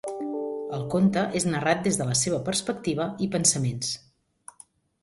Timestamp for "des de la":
1.89-2.17